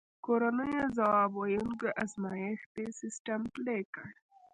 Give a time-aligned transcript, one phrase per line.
[0.25, 4.07] کورنیو ځواب ویونکی ازمایښتي سیستم پلی کړ.